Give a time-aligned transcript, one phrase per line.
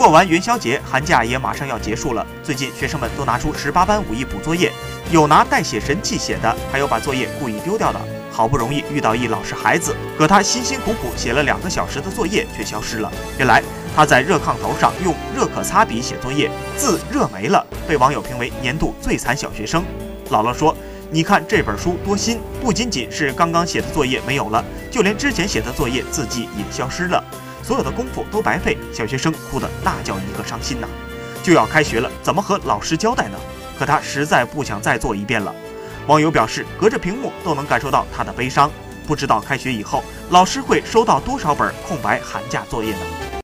[0.00, 2.26] 过完元宵节，寒假也马上要结束了。
[2.42, 4.72] 最近学生们都拿出十八般武艺补作业，
[5.12, 8.00] 有拿代写神器写的，还有把作业故意丢掉的。
[8.32, 13.12] 好不容易遇到一老实孩子，可他辛辛苦苦写了两个小时的作业却消失了。
[13.36, 13.62] 原来
[13.94, 19.84] 他在热炕头上用热可擦笔写作业，字热没了，被网友评为年度最惨小学生。
[20.30, 20.74] 姥姥说
[21.12, 27.22] ：“你看这本书多新，不仅仅是刚刚写的作业没有了，就连之前写的作业字迹也消失了，
[27.62, 30.88] 所有的功夫都白费。”小学生哭得那叫一个伤心呐！
[31.42, 33.38] 就要开学了，怎么和老师交代呢？
[33.78, 35.54] 可他实在不想再做一遍了。
[36.06, 38.70] 网友表示，隔着屏幕都能感受到他的悲伤。
[39.06, 43.39] 不知道开学以后，老师会收到多少本空白寒假作业呢？